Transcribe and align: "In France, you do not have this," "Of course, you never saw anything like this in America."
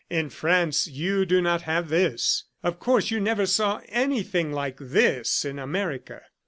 "In 0.09 0.31
France, 0.31 0.87
you 0.87 1.27
do 1.27 1.43
not 1.43 1.61
have 1.61 1.89
this," 1.89 2.45
"Of 2.63 2.79
course, 2.79 3.11
you 3.11 3.19
never 3.19 3.45
saw 3.45 3.81
anything 3.87 4.51
like 4.51 4.77
this 4.79 5.45
in 5.45 5.59
America." 5.59 6.21